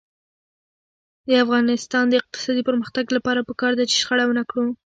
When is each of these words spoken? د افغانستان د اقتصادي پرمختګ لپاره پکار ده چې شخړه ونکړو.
د 1.27 1.29
افغانستان 1.43 2.03
د 2.09 2.13
اقتصادي 2.21 2.61
پرمختګ 2.69 3.05
لپاره 3.17 3.45
پکار 3.49 3.71
ده 3.77 3.83
چې 3.89 3.95
شخړه 4.01 4.25
ونکړو. 4.27 4.65